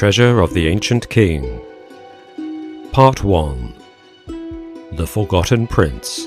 Treasure 0.00 0.40
of 0.40 0.54
the 0.54 0.66
Ancient 0.66 1.10
King. 1.10 1.60
Part 2.90 3.22
1 3.22 3.74
The 4.92 5.06
Forgotten 5.06 5.66
Prince. 5.66 6.26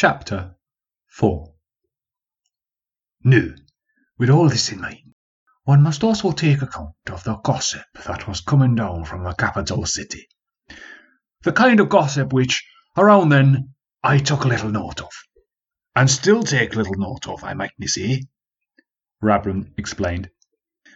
Chapter 0.00 0.54
4 1.08 1.54
Now, 3.24 3.48
with 4.16 4.30
all 4.30 4.48
this 4.48 4.70
in 4.70 4.80
mind, 4.80 5.14
one 5.64 5.82
must 5.82 6.04
also 6.04 6.30
take 6.30 6.62
account 6.62 6.94
of 7.10 7.24
the 7.24 7.34
gossip 7.38 7.82
that 8.06 8.28
was 8.28 8.40
coming 8.40 8.76
down 8.76 9.06
from 9.06 9.24
the 9.24 9.32
capital 9.32 9.84
city. 9.86 10.28
The 11.42 11.50
kind 11.50 11.80
of 11.80 11.88
gossip 11.88 12.32
which, 12.32 12.64
around 12.96 13.30
then, 13.30 13.74
I 14.04 14.18
took 14.18 14.44
little 14.44 14.70
note 14.70 15.00
of. 15.00 15.10
And 15.96 16.08
still 16.08 16.44
take 16.44 16.76
little 16.76 16.94
note 16.94 17.26
of, 17.26 17.42
I 17.42 17.54
mightn't 17.54 17.90
say. 17.90 18.22
Rabrin 19.20 19.72
explained. 19.76 20.30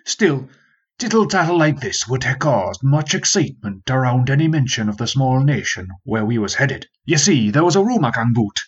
Still, 0.05 0.49
tittle 0.97 1.27
tattle 1.27 1.59
like 1.59 1.81
this 1.81 2.07
would 2.07 2.23
have 2.23 2.39
caused 2.39 2.85
much 2.85 3.17
excitement 3.17 3.91
around 3.91 4.31
any 4.31 4.47
mention 4.47 4.89
of 4.89 4.97
the 4.97 5.09
small 5.09 5.43
nation 5.43 5.89
where 6.05 6.25
we 6.25 6.39
was 6.39 6.55
headed. 6.55 6.87
You 7.05 7.19
see, 7.19 7.51
there 7.51 7.65
was 7.65 7.75
a 7.75 7.83
rumour 7.83 8.13
gang 8.13 8.33
boot 8.33 8.61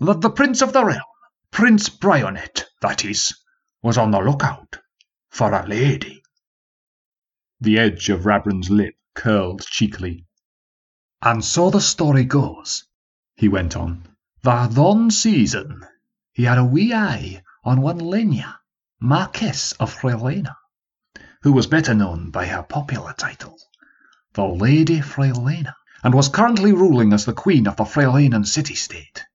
that 0.00 0.22
the 0.22 0.30
Prince 0.30 0.62
of 0.62 0.72
the 0.72 0.82
Realm, 0.82 1.02
Prince 1.50 1.90
Bryonet, 1.90 2.64
that 2.80 3.04
is, 3.04 3.34
was 3.82 3.98
on 3.98 4.10
the 4.10 4.20
lookout 4.20 4.78
for 5.28 5.52
a 5.52 5.66
lady. 5.66 6.22
The 7.60 7.78
edge 7.78 8.08
of 8.08 8.24
Rabrin's 8.24 8.70
lip 8.70 8.94
curled 9.14 9.60
cheekily. 9.66 10.24
And 11.20 11.44
so 11.44 11.68
the 11.68 11.82
story 11.82 12.24
goes, 12.24 12.84
he 13.36 13.48
went 13.48 13.76
on, 13.76 14.08
that 14.42 14.72
one 14.72 15.10
season 15.10 15.82
he 16.32 16.44
had 16.44 16.56
a 16.56 16.64
wee 16.64 16.94
eye 16.94 17.42
on 17.62 17.82
one 17.82 17.98
Lenya, 17.98 18.56
Marquess 19.00 19.72
of 19.72 19.94
Freylena, 19.94 20.56
who 21.42 21.52
was 21.52 21.66
better 21.66 21.92
known 21.92 22.30
by 22.30 22.46
her 22.46 22.62
popular 22.62 23.12
title, 23.12 23.58
the 24.32 24.46
Lady 24.46 25.00
Freylena, 25.00 25.74
and 26.02 26.14
was 26.14 26.28
currently 26.30 26.72
ruling 26.72 27.12
as 27.12 27.26
the 27.26 27.34
Queen 27.34 27.66
of 27.66 27.76
the 27.76 27.84
Freylenan 27.84 28.44
city-state. 28.44 29.26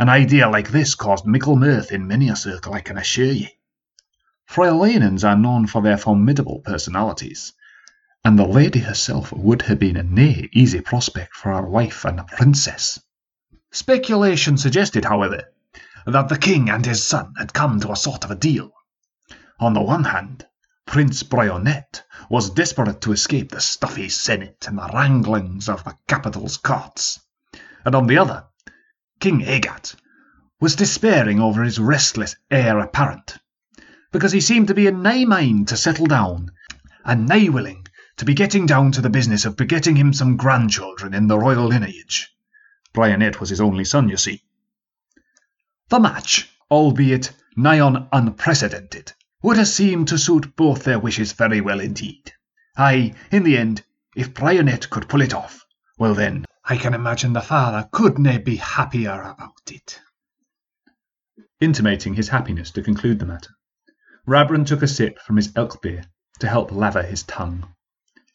An 0.00 0.08
idea 0.08 0.48
like 0.48 0.70
this 0.70 0.94
caused 0.94 1.26
mickle 1.26 1.56
mirth 1.56 1.92
in 1.92 2.06
many 2.06 2.30
a 2.30 2.34
circle, 2.34 2.72
I 2.72 2.80
can 2.80 2.96
assure 2.96 3.32
ye. 3.32 3.58
Freylenans 4.46 5.28
are 5.28 5.36
known 5.36 5.66
for 5.66 5.82
their 5.82 5.98
formidable 5.98 6.60
personalities, 6.60 7.52
and 8.24 8.38
the 8.38 8.46
lady 8.46 8.78
herself 8.78 9.30
would 9.30 9.60
have 9.60 9.78
been 9.78 9.98
a 9.98 10.02
nae 10.02 10.48
easy 10.54 10.80
prospect 10.80 11.36
for 11.36 11.52
our 11.52 11.68
wife 11.68 12.06
and 12.06 12.18
a 12.18 12.24
princess. 12.24 12.98
Speculation 13.72 14.56
suggested, 14.56 15.04
however, 15.04 15.52
that 16.06 16.30
the 16.30 16.38
king 16.38 16.70
and 16.70 16.86
his 16.86 17.04
son 17.04 17.34
had 17.36 17.52
come 17.52 17.78
to 17.80 17.92
a 17.92 17.96
sort 17.96 18.24
of 18.24 18.30
a 18.30 18.36
deal. 18.36 18.72
On 19.58 19.74
the 19.74 19.82
one 19.82 20.04
hand, 20.04 20.46
Prince 20.86 21.22
Bryonet 21.22 22.04
was 22.30 22.48
desperate 22.48 23.02
to 23.02 23.12
escape 23.12 23.50
the 23.50 23.60
stuffy 23.60 24.08
senate 24.08 24.66
and 24.66 24.78
the 24.78 24.88
wranglings 24.94 25.68
of 25.68 25.84
the 25.84 25.94
capital's 26.08 26.56
courts, 26.56 27.20
and 27.84 27.94
on 27.94 28.06
the 28.06 28.16
other, 28.16 28.46
King 29.20 29.42
Agat 29.44 29.94
was 30.60 30.74
despairing 30.74 31.40
over 31.40 31.62
his 31.62 31.78
restless 31.78 32.36
heir 32.50 32.78
apparent, 32.78 33.36
because 34.12 34.32
he 34.32 34.40
seemed 34.40 34.68
to 34.68 34.74
be 34.74 34.86
in 34.86 35.02
nae 35.02 35.26
mind 35.26 35.68
to 35.68 35.76
settle 35.76 36.06
down, 36.06 36.50
and 37.04 37.28
nae 37.28 37.50
willing 37.50 37.86
to 38.16 38.24
be 38.24 38.32
getting 38.32 38.64
down 38.64 38.92
to 38.92 39.02
the 39.02 39.10
business 39.10 39.44
of 39.44 39.58
begetting 39.58 39.96
him 39.96 40.14
some 40.14 40.38
grandchildren 40.38 41.12
in 41.12 41.26
the 41.26 41.38
royal 41.38 41.66
lineage. 41.66 42.34
Bryonet 42.94 43.40
was 43.40 43.50
his 43.50 43.60
only 43.60 43.84
son, 43.84 44.08
you 44.08 44.16
see. 44.16 44.42
The 45.90 46.00
match, 46.00 46.48
albeit 46.70 47.32
nigh 47.56 47.80
on 47.80 48.08
unprecedented, 48.12 49.12
would 49.42 49.58
have 49.58 49.68
seemed 49.68 50.08
to 50.08 50.18
suit 50.18 50.56
both 50.56 50.84
their 50.84 50.98
wishes 50.98 51.32
very 51.32 51.60
well 51.60 51.80
indeed. 51.80 52.32
Aye, 52.76 53.14
in 53.30 53.42
the 53.42 53.58
end, 53.58 53.82
if 54.16 54.32
Bryonet 54.32 54.88
could 54.88 55.08
pull 55.08 55.20
it 55.20 55.34
off, 55.34 55.64
well 55.98 56.14
then, 56.14 56.46
I 56.62 56.76
can 56.76 56.94
imagine 56.94 57.32
the 57.32 57.40
father 57.40 57.88
could 57.90 58.18
nae 58.18 58.38
be 58.38 58.56
happier 58.56 59.22
about 59.22 59.72
it. 59.72 60.00
Intimating 61.58 62.14
his 62.14 62.28
happiness 62.28 62.70
to 62.72 62.82
conclude 62.82 63.18
the 63.18 63.26
matter, 63.26 63.50
Rabrin 64.24 64.66
took 64.66 64.82
a 64.82 64.86
sip 64.86 65.18
from 65.18 65.36
his 65.36 65.52
elk 65.56 65.82
beer 65.82 66.04
to 66.38 66.48
help 66.48 66.70
lather 66.70 67.02
his 67.02 67.24
tongue. 67.24 67.74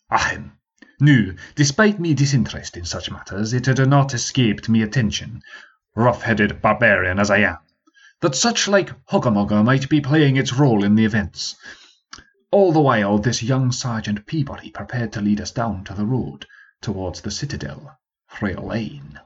Ahem! 0.09 0.57
Now, 0.99 1.31
despite 1.53 1.99
me 1.99 2.13
disinterest 2.13 2.75
in 2.75 2.83
such 2.83 3.09
matters, 3.09 3.53
it 3.53 3.67
had 3.67 3.87
not 3.87 4.13
escaped 4.13 4.67
me 4.67 4.81
attention, 4.81 5.41
rough-headed 5.95 6.61
barbarian 6.61 7.19
as 7.19 7.29
I 7.29 7.37
am, 7.37 7.59
that 8.19 8.35
such 8.35 8.67
like 8.67 8.91
hugger 9.07 9.31
might 9.31 9.87
be 9.87 10.01
playing 10.01 10.35
its 10.35 10.51
role 10.51 10.83
in 10.83 10.95
the 10.95 11.05
events. 11.05 11.55
All 12.51 12.73
the 12.73 12.81
while 12.81 13.17
this 13.17 13.43
young 13.43 13.71
Sergeant 13.71 14.25
Peabody 14.25 14.71
prepared 14.71 15.13
to 15.13 15.21
lead 15.21 15.39
us 15.39 15.51
down 15.51 15.85
to 15.85 15.93
the 15.93 16.05
road 16.05 16.45
towards 16.81 17.21
the 17.21 17.31
citadel. 17.31 17.97
Freylein. 18.37 19.17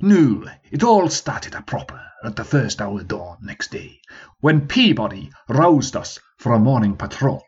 No, 0.00 0.48
it 0.70 0.84
all 0.84 1.08
started 1.08 1.56
a 1.56 1.62
proper 1.62 2.00
at 2.22 2.36
the 2.36 2.44
first 2.44 2.80
hour 2.80 3.02
dawn 3.02 3.38
next 3.42 3.72
day, 3.72 4.00
when 4.38 4.68
Peabody 4.68 5.32
roused 5.48 5.96
us 5.96 6.20
for 6.38 6.52
a 6.52 6.58
morning 6.60 6.96
patrol. 6.96 7.44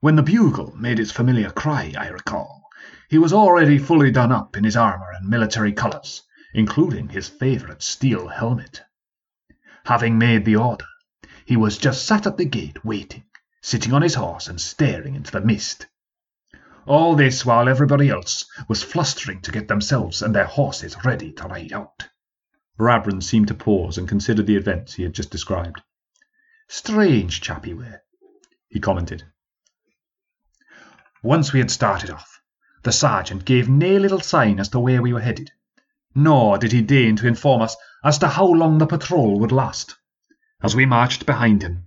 When 0.00 0.16
the 0.16 0.22
bugle 0.22 0.76
made 0.76 1.00
its 1.00 1.12
familiar 1.12 1.50
cry, 1.50 1.94
I 1.96 2.08
recall, 2.08 2.62
he 3.08 3.16
was 3.16 3.32
already 3.32 3.78
fully 3.78 4.10
done 4.10 4.30
up 4.30 4.54
in 4.54 4.64
his 4.64 4.76
armor 4.76 5.10
and 5.12 5.30
military 5.30 5.72
colors, 5.72 6.22
including 6.52 7.08
his 7.08 7.28
favorite 7.28 7.82
steel 7.82 8.28
helmet. 8.28 8.82
Having 9.86 10.18
made 10.18 10.44
the 10.44 10.56
order, 10.56 10.84
he 11.46 11.56
was 11.56 11.78
just 11.78 12.04
sat 12.04 12.26
at 12.26 12.36
the 12.36 12.44
gate 12.44 12.84
waiting, 12.84 13.24
sitting 13.62 13.94
on 13.94 14.02
his 14.02 14.16
horse 14.16 14.46
and 14.46 14.60
staring 14.60 15.14
into 15.14 15.32
the 15.32 15.40
mist. 15.40 15.86
All 16.88 17.16
this 17.16 17.44
while 17.44 17.68
everybody 17.68 18.08
else 18.08 18.46
was 18.66 18.82
flustering 18.82 19.42
to 19.42 19.52
get 19.52 19.68
themselves 19.68 20.22
and 20.22 20.34
their 20.34 20.46
horses 20.46 20.96
ready 21.04 21.32
to 21.32 21.46
ride 21.46 21.70
out. 21.70 22.08
Rabrin 22.78 23.20
seemed 23.22 23.48
to 23.48 23.54
pause 23.54 23.98
and 23.98 24.08
consider 24.08 24.42
the 24.42 24.56
events 24.56 24.94
he 24.94 25.02
had 25.02 25.12
just 25.12 25.30
described. 25.30 25.82
Strange 26.66 27.42
chap 27.42 27.66
he 27.66 27.74
were, 27.74 28.00
he 28.70 28.80
commented. 28.80 29.24
Once 31.22 31.52
we 31.52 31.58
had 31.58 31.70
started 31.70 32.08
off, 32.08 32.40
the 32.84 32.92
sergeant 32.92 33.44
gave 33.44 33.68
nae 33.68 33.98
little 33.98 34.20
sign 34.20 34.58
as 34.58 34.70
to 34.70 34.80
where 34.80 35.02
we 35.02 35.12
were 35.12 35.20
headed, 35.20 35.52
nor 36.14 36.56
did 36.56 36.72
he 36.72 36.80
deign 36.80 37.16
to 37.16 37.26
inform 37.26 37.60
us 37.60 37.76
as 38.02 38.16
to 38.16 38.28
how 38.28 38.46
long 38.46 38.78
the 38.78 38.86
patrol 38.86 39.38
would 39.38 39.52
last. 39.52 39.94
As 40.62 40.74
we 40.74 40.86
marched 40.86 41.26
behind 41.26 41.60
him, 41.62 41.86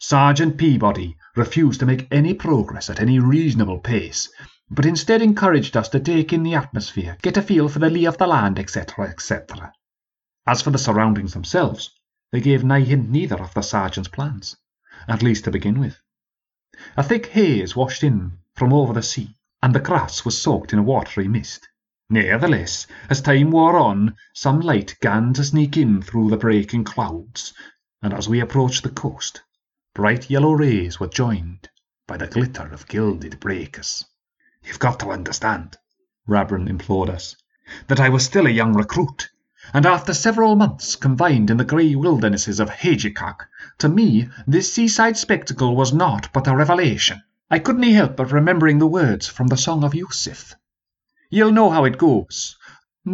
Sergeant 0.00 0.58
Peabody 0.58 1.16
refused 1.36 1.80
to 1.80 1.86
make 1.86 2.08
any 2.10 2.34
progress 2.34 2.90
at 2.90 3.00
any 3.00 3.18
reasonable 3.18 3.78
pace, 3.78 4.28
but 4.70 4.86
instead 4.86 5.22
encouraged 5.22 5.76
us 5.76 5.88
to 5.88 6.00
take 6.00 6.32
in 6.32 6.42
the 6.42 6.54
atmosphere, 6.54 7.16
get 7.22 7.36
a 7.36 7.42
feel 7.42 7.68
for 7.68 7.78
the 7.78 7.90
lay 7.90 8.04
of 8.04 8.18
the 8.18 8.26
land, 8.26 8.58
etc., 8.58 9.08
etc. 9.08 9.72
As 10.46 10.62
for 10.62 10.70
the 10.70 10.78
surroundings 10.78 11.32
themselves, 11.32 11.90
they 12.32 12.40
gave 12.40 12.64
nae 12.64 12.80
hint 12.80 13.10
neither 13.10 13.36
of 13.36 13.52
the 13.54 13.62
sergeant's 13.62 14.08
plans, 14.08 14.56
at 15.08 15.22
least 15.22 15.44
to 15.44 15.50
begin 15.50 15.80
with. 15.80 16.00
A 16.96 17.02
thick 17.02 17.26
haze 17.26 17.74
washed 17.74 18.02
in 18.04 18.38
from 18.54 18.72
over 18.72 18.92
the 18.92 19.02
sea, 19.02 19.36
and 19.62 19.74
the 19.74 19.80
grass 19.80 20.24
was 20.24 20.40
soaked 20.40 20.72
in 20.72 20.78
a 20.78 20.82
watery 20.82 21.28
mist. 21.28 21.68
Nevertheless, 22.08 22.86
as 23.08 23.20
time 23.20 23.50
wore 23.50 23.76
on, 23.76 24.16
some 24.34 24.60
light 24.60 24.96
began 25.00 25.32
to 25.34 25.44
sneak 25.44 25.76
in 25.76 26.02
through 26.02 26.30
the 26.30 26.36
breaking 26.36 26.84
clouds, 26.84 27.52
and 28.02 28.14
as 28.14 28.28
we 28.28 28.40
approached 28.40 28.82
the 28.82 28.88
coast, 28.88 29.42
bright 29.92 30.30
yellow 30.30 30.52
rays 30.52 31.00
were 31.00 31.08
joined 31.08 31.68
by 32.06 32.16
the 32.16 32.26
glitter 32.28 32.72
of 32.72 32.86
gilded 32.86 33.40
breakers. 33.40 34.04
You've 34.62 34.78
got 34.78 35.00
to 35.00 35.10
understand, 35.10 35.76
Rabrin 36.28 36.68
implored 36.68 37.10
us, 37.10 37.34
that 37.88 37.98
I 37.98 38.08
was 38.08 38.24
still 38.24 38.46
a 38.46 38.50
young 38.50 38.72
recruit, 38.72 39.28
and 39.74 39.84
after 39.84 40.14
several 40.14 40.54
months 40.54 40.94
confined 40.94 41.50
in 41.50 41.56
the 41.56 41.64
grey 41.64 41.96
wildernesses 41.96 42.60
of 42.60 42.70
Hagikak, 42.70 43.48
to 43.78 43.88
me 43.88 44.28
this 44.46 44.72
seaside 44.72 45.16
spectacle 45.16 45.74
was 45.74 45.92
naught 45.92 46.32
but 46.32 46.46
a 46.46 46.54
revelation. 46.54 47.22
I 47.50 47.58
couldn't 47.58 47.82
help 47.82 48.16
but 48.16 48.30
remembering 48.30 48.78
the 48.78 48.86
words 48.86 49.26
from 49.26 49.48
the 49.48 49.56
Song 49.56 49.82
of 49.82 49.94
Yusuf. 49.94 50.54
You'll 51.30 51.50
know 51.50 51.70
how 51.70 51.84
it 51.84 51.98
goes. 51.98 52.56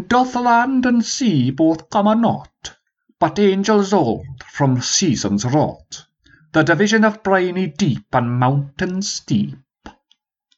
Doth 0.09 0.35
land 0.35 0.85
and 0.85 1.03
sea 1.03 1.51
both 1.51 1.89
come 1.89 2.07
a 2.07 2.15
naught, 2.15 2.77
but 3.19 3.39
angels 3.39 3.95
old 3.95 4.45
from 4.45 4.83
seasons 4.83 5.47
wrought 5.47 6.07
the 6.57 6.63
division 6.63 7.05
of 7.05 7.23
briny 7.23 7.67
deep 7.67 8.07
and 8.15 8.41
mountain 8.41 9.03
steep. 9.03 9.59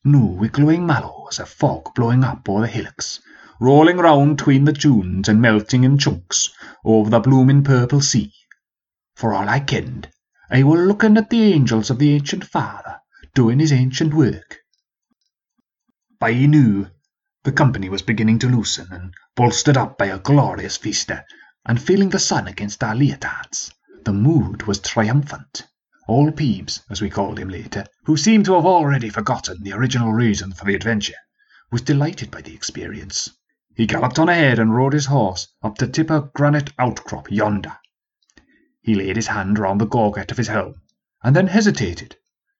Now, 0.04 0.26
with 0.26 0.52
glowing 0.52 0.86
mallows 0.86 1.40
of 1.40 1.48
fog 1.48 1.92
blowing 1.96 2.22
up 2.22 2.48
o'er 2.48 2.60
the 2.60 2.66
hillocks, 2.68 3.18
rolling 3.58 3.96
round 3.96 4.36
between 4.36 4.64
the 4.64 4.72
dunes 4.72 5.28
and 5.28 5.42
melting 5.42 5.82
in 5.82 5.98
chunks 5.98 6.50
over 6.84 7.10
the 7.10 7.18
blooming 7.18 7.64
purple 7.64 8.00
sea. 8.00 8.32
For 9.16 9.34
all 9.34 9.48
I 9.48 9.58
kenned, 9.58 10.08
I 10.48 10.62
were 10.62 10.86
looking 10.86 11.16
at 11.16 11.30
the 11.30 11.52
angels 11.52 11.90
of 11.90 11.98
the 11.98 12.14
ancient 12.14 12.44
Father 12.44 13.00
doing 13.34 13.58
his 13.58 13.72
ancient 13.72 14.14
work. 14.14 14.58
By 16.20 16.32
noon, 16.32 16.92
the 17.42 17.50
company 17.50 17.88
was 17.88 18.02
beginning 18.02 18.38
to 18.38 18.48
loosen 18.48 18.86
and 18.92 19.14
bolstered 19.34 19.76
up 19.76 19.98
by 19.98 20.06
a 20.06 20.20
glorious 20.20 20.76
vista, 20.76 21.24
and 21.66 21.82
feeling 21.82 22.10
the 22.10 22.20
sun 22.20 22.46
against 22.46 22.84
our 22.84 22.94
leotards, 22.94 23.72
the 24.04 24.12
mood 24.12 24.62
was 24.68 24.78
triumphant. 24.78 25.66
Old 26.10 26.36
Peeves, 26.36 26.80
as 26.88 27.02
we 27.02 27.10
called 27.10 27.38
him 27.38 27.50
later, 27.50 27.84
who 28.06 28.16
seemed 28.16 28.46
to 28.46 28.54
have 28.54 28.64
already 28.64 29.10
forgotten 29.10 29.62
the 29.62 29.74
original 29.74 30.10
reason 30.10 30.54
for 30.54 30.64
the 30.64 30.74
adventure, 30.74 31.18
was 31.70 31.82
delighted 31.82 32.30
by 32.30 32.40
the 32.40 32.54
experience. 32.54 33.28
He 33.76 33.86
galloped 33.86 34.18
on 34.18 34.30
ahead 34.30 34.58
and 34.58 34.74
rode 34.74 34.94
his 34.94 35.04
horse 35.04 35.48
up 35.62 35.76
to 35.76 35.86
tip 35.86 36.10
granite 36.32 36.72
outcrop 36.78 37.30
yonder. 37.30 37.76
He 38.80 38.94
laid 38.94 39.16
his 39.16 39.26
hand 39.26 39.58
round 39.58 39.82
the 39.82 39.86
gorget 39.86 40.30
of 40.30 40.38
his 40.38 40.48
helm, 40.48 40.80
and 41.22 41.36
then 41.36 41.48
hesitated, 41.48 42.16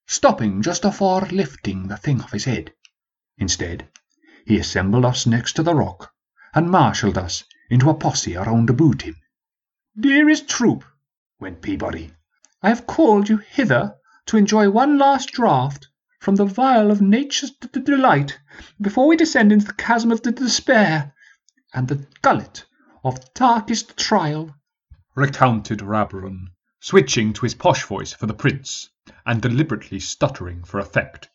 stopping 0.07 0.61
just 0.61 0.85
afore 0.85 1.23
lifting 1.23 1.89
the 1.89 1.97
thing 1.97 2.21
off 2.21 2.33
his 2.33 2.45
head. 2.45 2.75
Instead, 3.39 3.89
he 4.45 4.59
assembled 4.59 5.07
us 5.07 5.25
next 5.25 5.55
to 5.55 5.63
the 5.63 5.75
rock, 5.75 6.13
and 6.55 6.71
marshalled 6.71 7.17
us 7.17 7.45
into 7.71 7.89
a 7.89 7.95
posse 7.95 8.37
around 8.37 8.69
about 8.69 9.01
him. 9.01 9.17
Dearest 9.99 10.51
troop, 10.51 10.85
went 11.41 11.63
Peabody, 11.63 12.13
I 12.61 12.71
have 12.71 12.89
called 12.89 13.29
you 13.29 13.37
hither 13.37 13.97
to 14.27 14.37
enjoy 14.37 14.69
one 14.69 14.99
last 14.99 15.31
draught 15.31 15.87
from 16.19 16.35
the 16.35 16.45
vial 16.45 16.91
of 16.91 17.01
nature's 17.01 17.53
delight 17.53 18.37
before 18.81 19.07
we 19.07 19.17
descend 19.17 19.53
into 19.53 19.67
the 19.67 19.75
chasm 19.75 20.11
of 20.11 20.23
despair 20.23 21.15
and 21.73 21.87
the 21.87 22.05
gullet 22.21 22.67
of 23.05 23.33
darkest 23.33 23.97
trial, 23.97 24.57
recounted 25.15 25.83
Rabron, 25.83 26.49
switching 26.81 27.33
to 27.35 27.43
his 27.43 27.55
posh 27.55 27.85
voice 27.85 28.13
for 28.13 28.27
the 28.27 28.35
prince, 28.35 28.91
and 29.25 29.41
deliberately 29.41 30.01
stuttering 30.01 30.65
for 30.65 30.81
effect. 30.81 31.29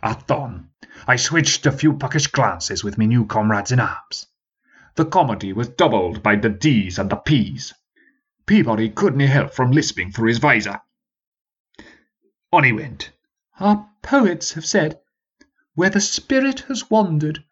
At 0.00 0.28
dawn, 0.28 0.70
I 1.08 1.16
switched 1.16 1.66
a 1.66 1.72
few 1.72 1.94
puckish 1.94 2.28
glances 2.28 2.84
with 2.84 2.98
me 2.98 3.08
new 3.08 3.26
comrades 3.26 3.72
in 3.72 3.80
arms. 3.80 4.28
The 4.94 5.06
comedy 5.06 5.52
was 5.52 5.70
doubled 5.70 6.22
by 6.22 6.36
the 6.36 6.50
D's 6.50 7.00
and 7.00 7.10
the 7.10 7.16
P's. 7.16 7.74
Peabody 8.46 8.88
couldn't 8.88 9.18
help 9.18 9.52
from 9.52 9.72
lisping 9.72 10.12
through 10.12 10.28
his 10.28 10.38
visor. 10.38 10.80
On 12.52 12.62
he 12.62 12.70
went. 12.72 13.10
Our 13.58 13.90
poets 14.02 14.52
have 14.52 14.64
said, 14.64 15.00
Where 15.74 15.90
the 15.90 16.00
spirit 16.00 16.60
has 16.68 16.88
wandered, 16.88 17.42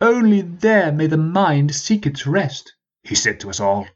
only 0.00 0.42
there 0.42 0.92
may 0.92 1.06
the 1.06 1.16
mind 1.16 1.74
seek 1.74 2.06
its 2.06 2.26
rest, 2.26 2.74
he 3.02 3.14
said 3.14 3.40
to 3.40 3.48
us 3.48 3.60
all. 3.60 3.88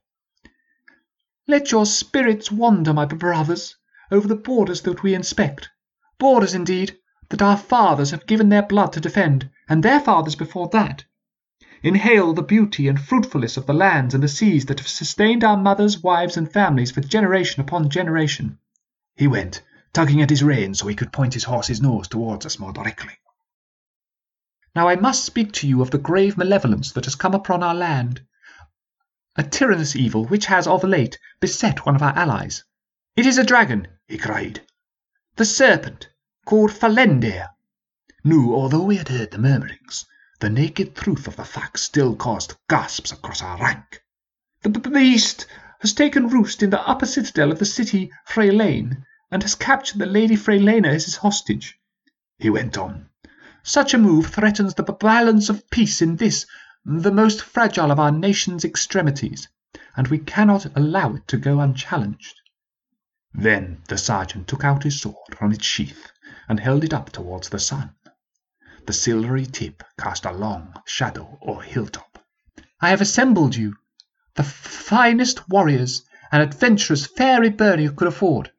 Let 1.46 1.72
your 1.72 1.84
spirits 1.84 2.50
wander, 2.50 2.94
my 2.94 3.04
brothers, 3.04 3.76
over 4.10 4.26
the 4.26 4.34
borders 4.34 4.80
that 4.82 5.02
we 5.02 5.14
inspect. 5.14 5.68
Borders, 6.18 6.54
indeed, 6.54 6.98
that 7.28 7.42
our 7.42 7.58
fathers 7.58 8.12
have 8.12 8.26
given 8.26 8.48
their 8.48 8.62
blood 8.62 8.94
to 8.94 9.00
defend, 9.00 9.50
and 9.68 9.82
their 9.82 10.00
fathers 10.00 10.36
before 10.36 10.68
that. 10.68 11.04
Inhale 11.82 12.32
the 12.32 12.42
beauty 12.42 12.88
and 12.88 13.00
fruitfulness 13.00 13.56
of 13.56 13.66
the 13.66 13.74
lands 13.74 14.14
and 14.14 14.22
the 14.22 14.28
seas 14.28 14.66
that 14.66 14.78
have 14.80 14.88
sustained 14.88 15.44
our 15.44 15.56
mothers, 15.56 16.02
wives, 16.02 16.36
and 16.36 16.50
families 16.50 16.90
for 16.90 17.00
generation 17.00 17.60
upon 17.60 17.90
generation. 17.90 18.58
He 19.14 19.26
went, 19.26 19.62
tugging 19.92 20.22
at 20.22 20.30
his 20.30 20.42
rein 20.42 20.74
so 20.74 20.86
he 20.86 20.94
could 20.94 21.12
point 21.12 21.34
his 21.34 21.44
horse's 21.44 21.80
nose 21.82 22.08
towards 22.08 22.46
us 22.46 22.58
more 22.58 22.72
directly. 22.72 23.12
Now 24.74 24.88
I 24.88 24.96
must 24.96 25.24
speak 25.24 25.52
to 25.52 25.68
you 25.68 25.82
of 25.82 25.90
the 25.90 25.98
grave 25.98 26.36
malevolence 26.36 26.92
that 26.92 27.04
has 27.04 27.14
come 27.14 27.34
upon 27.34 27.62
our 27.62 27.74
land, 27.74 28.22
a 29.36 29.42
tyrannous 29.42 29.94
evil 29.94 30.24
which 30.24 30.46
has 30.46 30.66
of 30.66 30.82
late 30.82 31.18
beset 31.40 31.84
one 31.84 31.94
of 31.96 32.02
our 32.02 32.16
allies. 32.16 32.64
It 33.16 33.26
is 33.26 33.38
a 33.38 33.44
dragon, 33.44 33.88
he 34.08 34.18
cried, 34.18 34.62
the 35.36 35.44
serpent, 35.44 36.08
called 36.46 36.72
Falendir. 36.72 37.48
Now, 38.24 38.54
although 38.54 38.82
we 38.82 38.96
had 38.96 39.08
heard 39.08 39.30
the 39.30 39.38
murmurings, 39.38 40.06
the 40.40 40.50
naked 40.50 40.94
truth 40.94 41.26
of 41.26 41.36
the 41.36 41.44
fact 41.44 41.78
still 41.78 42.14
caused 42.14 42.56
gasps 42.68 43.10
across 43.12 43.42
our 43.42 43.58
rank. 43.58 44.02
The 44.62 44.68
beast 44.68 45.46
has 45.80 45.92
taken 45.92 46.28
roost 46.28 46.62
in 46.62 46.70
the 46.70 46.86
upper 46.86 47.06
citadel 47.06 47.52
of 47.52 47.58
the 47.58 47.64
city 47.64 48.10
Freylein, 48.26 49.04
and 49.30 49.42
has 49.42 49.54
captured 49.54 49.98
the 49.98 50.06
Lady 50.06 50.36
Freylena 50.36 50.88
as 50.88 51.04
his 51.04 51.16
hostage. 51.16 51.78
He 52.38 52.50
went 52.50 52.76
on. 52.78 53.08
Such 53.62 53.94
a 53.94 53.98
move 53.98 54.28
threatens 54.28 54.74
the 54.74 54.82
balance 54.82 55.48
of 55.48 55.68
peace 55.70 56.00
in 56.00 56.16
this, 56.16 56.46
the 56.84 57.10
most 57.10 57.42
fragile 57.42 57.90
of 57.90 57.98
our 57.98 58.12
nation's 58.12 58.64
extremities, 58.64 59.48
and 59.96 60.08
we 60.08 60.18
cannot 60.18 60.66
allow 60.76 61.14
it 61.14 61.26
to 61.28 61.36
go 61.36 61.60
unchallenged. 61.60 62.40
Then 63.34 63.82
the 63.88 63.98
sergeant 63.98 64.48
took 64.48 64.64
out 64.64 64.84
his 64.84 65.00
sword 65.00 65.34
from 65.36 65.52
its 65.52 65.64
sheath 65.66 66.12
and 66.48 66.60
held 66.60 66.84
it 66.84 66.94
up 66.94 67.10
towards 67.10 67.48
the 67.48 67.58
sun. 67.58 67.94
The 68.86 68.92
silvery 68.92 69.46
tip 69.46 69.82
cast 69.98 70.26
a 70.26 70.30
long 70.30 70.72
shadow 70.84 71.40
o'er 71.42 71.60
hilltop. 71.60 72.24
I 72.80 72.90
have 72.90 73.00
assembled 73.00 73.56
you, 73.56 73.74
the 74.34 74.44
finest 74.44 75.48
warriors 75.48 76.04
and 76.30 76.40
adventurers 76.40 77.04
fair 77.04 77.42
Hibernia 77.42 77.90
could 77.90 78.06
afford, 78.06 78.52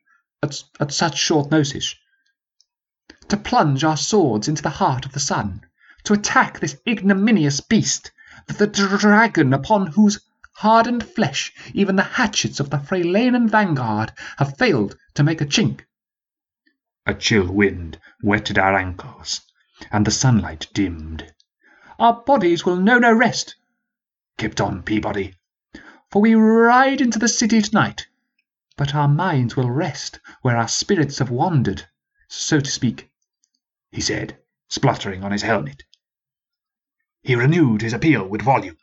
at, 0.44 0.62
at 0.82 0.92
such 0.92 1.18
short 1.18 1.50
notice, 1.50 1.96
to 3.30 3.38
plunge 3.38 3.86
our 3.86 3.96
swords 3.96 4.50
into 4.50 4.62
the 4.62 4.70
heart 4.70 5.06
of 5.06 5.14
the 5.14 5.22
sun, 5.22 5.62
to 6.04 6.12
attack 6.12 6.60
this 6.60 6.76
ignominious 6.86 7.62
beast, 7.62 8.12
the 8.48 8.68
dragon 8.68 9.54
upon 9.54 9.88
whose 9.88 10.20
hardened 10.56 11.08
flesh 11.08 11.54
even 11.74 11.96
the 11.96 12.04
hatchets 12.04 12.60
of 12.60 12.70
the 12.70 12.80
Freylenan 12.80 13.48
vanguard 13.48 14.12
have 14.40 14.58
failed 14.58 14.98
to 15.14 15.24
make 15.24 15.40
a 15.40 15.46
chink. 15.46 15.86
A 17.06 17.14
chill 17.14 17.48
wind 17.48 17.98
wetted 18.22 18.58
our 18.58 18.78
ankles, 18.78 19.40
and 19.92 20.06
the 20.06 20.12
sunlight 20.12 20.68
dimmed. 20.74 21.34
Our 22.00 22.22
bodies 22.22 22.66
will 22.66 22.78
know 22.78 23.00
no 23.00 23.14
rest, 23.14 23.56
kept 24.38 24.60
on 24.60 24.84
Peabody, 24.84 25.36
for 26.10 26.22
we 26.22 26.36
ride 26.36 27.02
into 27.02 27.20
the 27.20 27.28
city 27.28 27.62
tonight, 27.62 28.08
but 28.76 28.96
our 28.96 29.08
minds 29.08 29.56
will 29.56 29.70
rest 29.70 30.20
where 30.42 30.58
our 30.58 30.68
spirits 30.68 31.20
have 31.20 31.30
wandered, 31.30 31.88
so 32.28 32.60
to 32.60 32.72
speak, 32.72 33.10
he 33.92 34.02
said, 34.02 34.38
spluttering 34.68 35.24
on 35.24 35.32
his 35.32 35.42
helmet. 35.42 35.84
He 37.22 37.36
renewed 37.36 37.82
his 37.82 37.94
appeal 37.94 38.28
with 38.28 38.42
volume. 38.42 38.78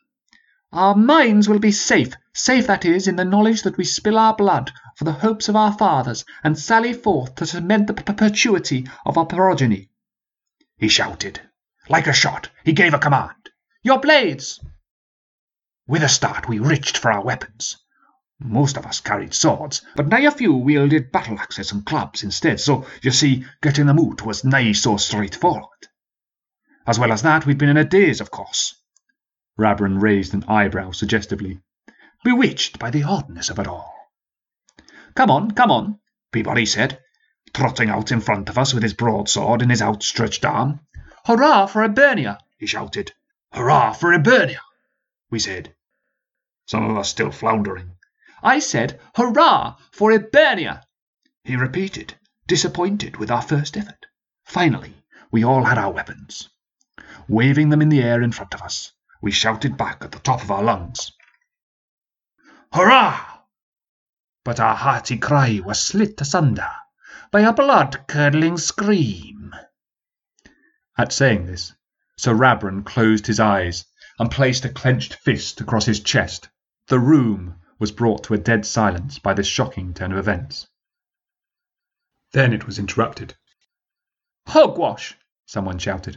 Our 0.73 0.97
minds 0.97 1.49
will 1.49 1.61
be 1.61 1.71
safe, 1.73 2.15
safe 2.33 2.67
that 2.67 2.85
is, 2.85 3.07
in 3.07 3.17
the 3.17 3.25
knowledge 3.25 3.63
that 3.63 3.77
we 3.77 3.85
spill 3.85 4.19
our 4.19 4.35
blood 4.35 4.73
for 4.97 5.05
the 5.05 5.13
hopes 5.13 5.49
of 5.49 5.57
our 5.57 5.73
fathers, 5.73 6.25
and 6.43 6.59
sally 6.59 6.93
forth 6.93 7.37
to 7.37 7.47
cement 7.47 7.87
the 7.87 7.95
perpetuity 7.95 8.89
of 9.07 9.17
our 9.17 9.27
progeny. 9.27 9.89
He 10.77 10.89
shouted. 10.89 11.41
Like 11.89 12.07
a 12.07 12.13
shot, 12.13 12.51
he 12.65 12.73
gave 12.73 12.95
a 12.95 12.99
command. 12.99 13.51
Your 13.83 14.01
blades! 14.01 14.59
With 15.87 16.03
a 16.03 16.09
start, 16.09 16.49
we 16.49 16.59
reached 16.59 16.97
for 16.97 17.13
our 17.13 17.23
weapons. 17.23 17.77
Most 18.41 18.77
of 18.77 18.85
us 18.85 19.01
carried 19.01 19.35
swords, 19.35 19.83
but 19.95 20.09
nigh 20.09 20.21
a 20.23 20.31
few 20.31 20.53
wielded 20.55 21.13
battle 21.13 21.39
axes 21.39 21.71
and 21.71 21.87
clubs 21.87 22.23
instead, 22.23 22.59
so, 22.59 22.87
you 23.03 23.11
see, 23.11 23.45
getting 23.63 23.87
them 23.87 24.01
out 24.01 24.27
was 24.27 24.45
nigh 24.45 24.73
so 24.73 24.97
straightforward. 24.97 25.69
As 26.87 26.99
well 26.99 27.13
as 27.13 27.23
that, 27.23 27.47
we'd 27.47 27.59
been 27.59 27.69
in 27.69 27.77
a 27.77 27.85
daze, 27.85 28.21
of 28.21 28.31
course. 28.31 28.75
Rabron 29.57 30.01
raised 30.01 30.35
an 30.35 30.45
eyebrow 30.49 30.91
suggestively, 30.91 31.61
bewitched 32.25 32.79
by 32.79 32.91
the 32.91 33.05
oddness 33.05 33.51
of 33.51 33.59
it 33.59 33.69
all. 33.69 33.95
Come 35.15 35.31
on, 35.31 35.53
come 35.53 35.71
on, 35.71 36.01
Peabody 36.33 36.67
said, 36.67 37.01
trotting 37.55 37.89
out 37.89 38.11
in 38.11 38.21
front 38.21 38.49
of 38.49 38.59
us 38.59 38.75
with 38.75 38.83
his 38.83 38.95
broadsword 38.95 39.63
in 39.63 39.71
his 39.71 39.81
outstretched 39.81 40.45
arm. 40.45 40.81
Hurrah 41.25 41.67
for 41.67 41.83
Hibernia! 41.83 42.39
he 42.59 42.67
shouted. 42.67 43.13
Hurrah 43.53 43.93
for 43.93 44.13
Hibernia! 44.13 44.61
we 45.31 45.39
said, 45.39 45.73
some 46.67 46.91
of 46.91 46.99
us 46.99 47.09
still 47.09 47.31
floundering. 47.31 47.93
I 48.43 48.59
said, 48.59 49.01
Hurrah 49.15 49.77
for 49.93 50.11
Hibernia! 50.11 50.85
he 51.45 51.55
repeated, 51.55 52.15
disappointed 52.49 53.19
with 53.19 53.31
our 53.31 53.43
first 53.43 53.77
effort. 53.77 54.05
Finally, 54.45 54.95
we 55.31 55.45
all 55.45 55.63
had 55.63 55.79
our 55.79 55.93
weapons. 55.93 56.49
Waving 57.29 57.69
them 57.69 57.81
in 57.81 57.89
the 57.89 58.03
air 58.03 58.21
in 58.21 58.33
front 58.33 58.53
of 58.53 58.63
us, 58.63 58.91
we 59.23 59.31
shouted 59.31 59.77
back 59.77 60.03
at 60.05 60.11
the 60.11 60.19
top 60.19 60.43
of 60.43 60.51
our 60.51 60.63
lungs. 60.65 61.13
Hurrah! 62.73 63.43
But 64.45 64.59
our 64.59 64.75
hearty 64.75 65.19
cry 65.19 65.61
was 65.65 65.81
slit 65.81 66.21
asunder 66.21 66.69
by 67.35 67.41
a 67.41 67.53
blood-curdling 67.53 68.57
scream. 68.57 69.53
At 70.97 71.13
saying 71.13 71.47
this, 71.47 71.73
Sir 72.17 72.33
Rabron 72.33 72.85
closed 72.85 73.27
his 73.27 73.41
eyes 73.41 73.87
and 74.21 74.31
placed 74.31 74.65
a 74.65 74.69
clenched 74.69 75.15
fist 75.15 75.61
across 75.61 75.85
his 75.85 75.99
chest. 75.99 76.49
The 76.87 77.01
room 77.01 77.57
was 77.81 77.91
brought 77.91 78.23
to 78.25 78.35
a 78.35 78.39
dead 78.39 78.65
silence 78.65 79.19
by 79.19 79.35
this 79.35 79.49
shocking 79.49 79.95
turn 79.95 80.13
of 80.13 80.19
events. 80.19 80.69
Then 82.31 82.53
it 82.53 82.67
was 82.67 82.79
interrupted. 82.79 83.35
Hogwash! 84.47 85.19
someone 85.45 85.81
shouted. 85.81 86.17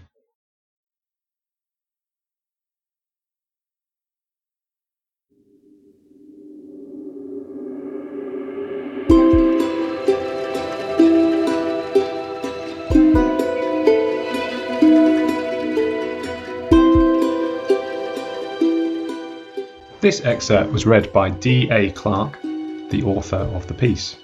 This 20.07 20.23
excerpt 20.23 20.71
was 20.71 20.85
read 20.85 21.11
by 21.11 21.29
D. 21.29 21.69
A. 21.69 21.91
Clark, 21.91 22.41
the 22.41 23.03
author 23.05 23.35
of 23.35 23.67
the 23.67 23.73
piece. 23.73 24.15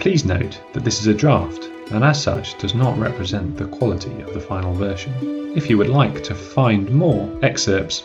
Please 0.00 0.24
note 0.24 0.60
that 0.72 0.82
this 0.82 1.00
is 1.00 1.06
a 1.06 1.14
draft 1.14 1.70
and 1.92 2.02
as 2.02 2.20
such 2.20 2.58
does 2.58 2.74
not 2.74 2.98
represent 2.98 3.56
the 3.56 3.66
quality 3.66 4.20
of 4.22 4.34
the 4.34 4.40
final 4.40 4.74
version. 4.74 5.12
If 5.56 5.70
you 5.70 5.78
would 5.78 5.90
like 5.90 6.24
to 6.24 6.34
find 6.34 6.90
more 6.90 7.38
excerpts, 7.44 8.02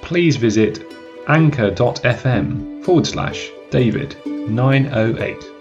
please 0.00 0.38
visit 0.38 0.82
anchor.fm 1.28 2.82
forward 2.82 3.06
slash 3.06 3.50
David 3.70 4.16
908. 4.24 5.53